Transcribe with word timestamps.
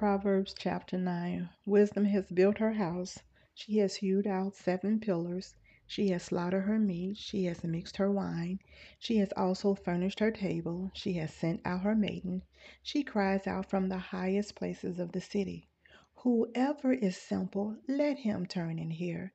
Proverbs 0.00 0.54
chapter 0.58 0.96
9 0.96 1.50
Wisdom 1.66 2.06
has 2.06 2.24
built 2.32 2.56
her 2.56 2.72
house. 2.72 3.18
She 3.52 3.76
has 3.80 3.96
hewed 3.96 4.26
out 4.26 4.56
seven 4.56 4.98
pillars. 4.98 5.56
She 5.86 6.08
has 6.08 6.22
slaughtered 6.22 6.62
her 6.62 6.78
meat. 6.78 7.18
She 7.18 7.44
has 7.44 7.62
mixed 7.62 7.98
her 7.98 8.10
wine. 8.10 8.60
She 8.98 9.18
has 9.18 9.30
also 9.36 9.74
furnished 9.74 10.20
her 10.20 10.30
table. 10.30 10.90
She 10.94 11.12
has 11.18 11.34
sent 11.34 11.60
out 11.66 11.82
her 11.82 11.94
maiden. 11.94 12.40
She 12.82 13.02
cries 13.02 13.46
out 13.46 13.68
from 13.68 13.90
the 13.90 13.98
highest 13.98 14.54
places 14.54 14.98
of 14.98 15.12
the 15.12 15.20
city. 15.20 15.68
Whoever 16.14 16.94
is 16.94 17.18
simple, 17.18 17.76
let 17.86 18.20
him 18.20 18.46
turn 18.46 18.78
and 18.78 18.94
hear. 18.94 19.34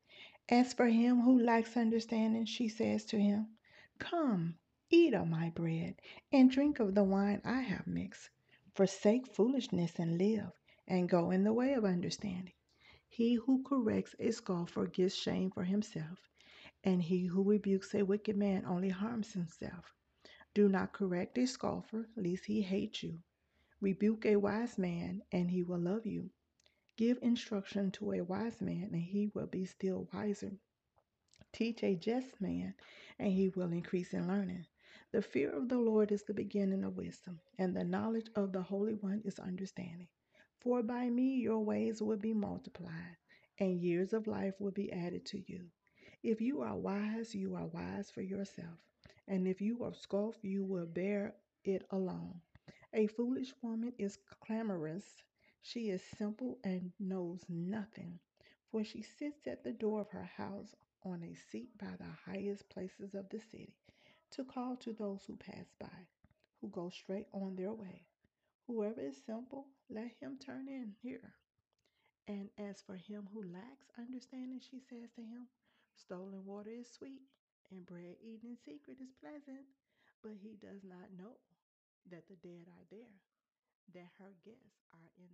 As 0.49 0.73
for 0.73 0.87
him 0.87 1.21
who 1.21 1.39
lacks 1.39 1.77
understanding, 1.77 2.45
she 2.45 2.69
says 2.69 3.05
to 3.05 3.19
him, 3.21 3.49
Come, 3.99 4.57
eat 4.89 5.13
of 5.13 5.27
my 5.27 5.51
bread, 5.51 6.01
and 6.33 6.49
drink 6.49 6.79
of 6.79 6.95
the 6.95 7.03
wine 7.03 7.43
I 7.45 7.61
have 7.61 7.85
mixed. 7.85 8.31
Forsake 8.75 9.27
foolishness 9.33 9.97
and 9.99 10.17
live, 10.17 10.51
and 10.85 11.07
go 11.07 11.31
in 11.31 11.45
the 11.45 11.53
way 11.53 11.73
of 11.73 11.85
understanding. 11.85 12.53
He 13.07 13.35
who 13.35 13.63
corrects 13.63 14.15
a 14.19 14.31
scoffer 14.31 14.85
gets 14.87 15.15
shame 15.15 15.49
for 15.49 15.63
himself, 15.63 16.19
and 16.83 17.01
he 17.01 17.25
who 17.25 17.41
rebukes 17.43 17.95
a 17.95 18.03
wicked 18.03 18.35
man 18.35 18.65
only 18.65 18.89
harms 18.89 19.31
himself. 19.31 19.93
Do 20.53 20.67
not 20.67 20.91
correct 20.91 21.37
a 21.37 21.47
scoffer, 21.47 22.09
lest 22.17 22.45
he 22.45 22.61
hate 22.61 23.01
you. 23.01 23.19
Rebuke 23.79 24.25
a 24.25 24.35
wise 24.35 24.77
man, 24.77 25.21
and 25.31 25.49
he 25.49 25.63
will 25.63 25.79
love 25.79 26.05
you. 26.05 26.29
Give 26.97 27.17
instruction 27.21 27.91
to 27.91 28.11
a 28.11 28.21
wise 28.21 28.61
man, 28.61 28.89
and 28.91 29.01
he 29.01 29.31
will 29.33 29.47
be 29.47 29.65
still 29.65 30.09
wiser. 30.13 30.59
Teach 31.53 31.81
a 31.83 31.95
just 31.95 32.41
man, 32.41 32.73
and 33.19 33.31
he 33.31 33.47
will 33.49 33.71
increase 33.71 34.13
in 34.13 34.27
learning. 34.27 34.65
The 35.15 35.21
fear 35.21 35.49
of 35.51 35.69
the 35.69 35.77
Lord 35.79 36.11
is 36.11 36.23
the 36.23 36.33
beginning 36.33 36.83
of 36.83 36.97
wisdom, 36.97 37.39
and 37.57 37.73
the 37.73 37.85
knowledge 37.85 38.29
of 38.35 38.51
the 38.51 38.61
Holy 38.61 38.95
One 38.95 39.21
is 39.23 39.39
understanding. 39.39 40.09
For 40.59 40.83
by 40.83 41.09
me 41.09 41.37
your 41.37 41.63
ways 41.63 42.01
will 42.01 42.17
be 42.17 42.33
multiplied, 42.33 43.15
and 43.57 43.79
years 43.79 44.11
of 44.11 44.27
life 44.27 44.59
will 44.59 44.73
be 44.73 44.91
added 44.91 45.25
to 45.27 45.41
you. 45.49 45.71
If 46.21 46.41
you 46.41 46.59
are 46.63 46.75
wise, 46.75 47.33
you 47.33 47.55
are 47.55 47.67
wise 47.67 48.11
for 48.11 48.21
yourself, 48.21 48.77
and 49.25 49.47
if 49.47 49.61
you 49.61 49.85
are 49.85 49.93
scoff, 49.93 50.35
you 50.41 50.65
will 50.65 50.85
bear 50.85 51.35
it 51.63 51.87
alone. 51.91 52.41
A 52.93 53.07
foolish 53.07 53.53
woman 53.61 53.93
is 53.97 54.17
clamorous, 54.41 55.23
she 55.61 55.91
is 55.91 56.03
simple 56.17 56.59
and 56.65 56.91
knows 56.99 57.39
nothing, 57.47 58.19
for 58.69 58.83
she 58.83 59.01
sits 59.01 59.47
at 59.47 59.63
the 59.63 59.71
door 59.71 60.01
of 60.01 60.09
her 60.09 60.29
house 60.35 60.75
on 61.05 61.23
a 61.23 61.35
seat 61.35 61.69
by 61.77 61.95
the 61.97 62.31
highest 62.33 62.67
places 62.67 63.15
of 63.15 63.29
the 63.29 63.39
city 63.39 63.77
to 64.35 64.43
call 64.43 64.75
to 64.75 64.91
those 64.91 65.23
who 65.25 65.35
pass 65.37 65.71
by, 65.79 66.07
who 66.59 66.67
go 66.67 66.89
straight 66.89 67.27
on 67.31 67.55
their 67.55 67.71
way. 67.71 68.03
Whoever 68.67 68.99
is 68.99 69.15
simple, 69.25 69.67
let 69.89 70.11
him 70.19 70.37
turn 70.37 70.67
in 70.67 70.93
here. 71.01 71.35
And 72.27 72.49
as 72.57 72.81
for 72.81 72.95
him 72.95 73.29
who 73.31 73.43
lacks 73.43 73.87
understanding, 73.97 74.59
she 74.59 74.79
says 74.79 75.11
to 75.15 75.21
him, 75.21 75.47
Stolen 75.95 76.43
water 76.43 76.71
is 76.71 76.91
sweet, 76.91 77.21
and 77.71 77.85
bread 77.85 78.17
eaten 78.21 78.49
in 78.51 78.57
secret 78.57 78.97
is 78.99 79.13
pleasant. 79.21 79.63
But 80.21 80.33
he 80.41 80.57
does 80.59 80.83
not 80.83 81.15
know 81.17 81.39
that 82.11 82.27
the 82.27 82.35
dead 82.35 82.67
are 82.67 82.85
there, 82.91 83.15
that 83.93 84.11
her 84.19 84.33
guests 84.43 84.83
are 84.91 85.11
in 85.17 85.24